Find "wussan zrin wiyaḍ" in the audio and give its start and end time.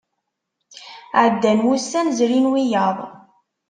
1.67-2.97